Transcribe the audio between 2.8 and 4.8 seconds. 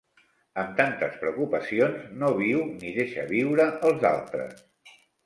deixa viure els altres.